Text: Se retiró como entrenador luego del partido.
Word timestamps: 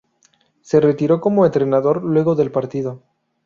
Se 0.61 0.79
retiró 0.79 1.21
como 1.21 1.45
entrenador 1.45 2.01
luego 2.03 2.33
del 2.33 2.49
partido. 2.51 3.03